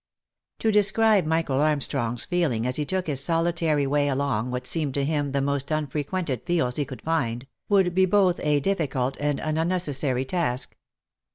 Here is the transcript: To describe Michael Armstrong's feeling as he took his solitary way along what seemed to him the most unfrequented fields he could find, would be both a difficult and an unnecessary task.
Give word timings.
To 0.57 0.71
describe 0.71 1.27
Michael 1.27 1.61
Armstrong's 1.61 2.25
feeling 2.25 2.65
as 2.65 2.77
he 2.77 2.85
took 2.85 3.05
his 3.05 3.23
solitary 3.23 3.85
way 3.85 4.07
along 4.07 4.49
what 4.49 4.65
seemed 4.65 4.95
to 4.95 5.05
him 5.05 5.31
the 5.31 5.43
most 5.43 5.69
unfrequented 5.69 6.41
fields 6.41 6.77
he 6.77 6.85
could 6.85 7.03
find, 7.03 7.45
would 7.69 7.93
be 7.93 8.07
both 8.07 8.39
a 8.39 8.59
difficult 8.61 9.15
and 9.19 9.39
an 9.39 9.59
unnecessary 9.59 10.25
task. 10.25 10.75